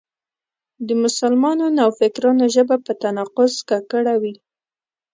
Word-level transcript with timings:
د 0.87 0.89
مسلمانو 1.03 1.65
نوفکرانو 1.77 2.45
ژبه 2.55 2.75
په 2.85 2.91
تناقض 3.01 3.53
ککړه 3.69 4.15
وي. 4.21 4.35